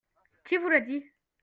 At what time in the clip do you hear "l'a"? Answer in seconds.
0.67-0.79